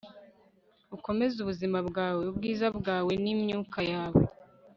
[0.95, 4.21] ukomeze ubuzima bwawe, ubwiza bwawe n'imyuka yawe